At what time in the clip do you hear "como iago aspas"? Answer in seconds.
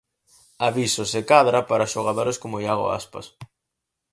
2.41-3.27